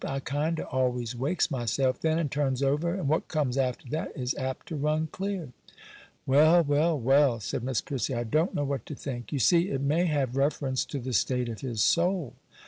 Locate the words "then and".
2.01-2.31